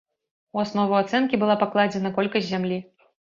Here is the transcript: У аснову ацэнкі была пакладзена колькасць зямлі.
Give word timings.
У 0.57 0.61
аснову 0.61 0.95
ацэнкі 0.99 1.39
была 1.43 1.57
пакладзена 1.65 2.13
колькасць 2.17 2.49
зямлі. 2.55 2.81